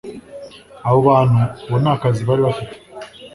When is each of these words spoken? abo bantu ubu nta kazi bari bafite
abo 0.87 0.99
bantu 1.07 1.39
ubu 1.65 1.77
nta 1.83 1.93
kazi 2.01 2.21
bari 2.27 2.41
bafite 2.47 2.75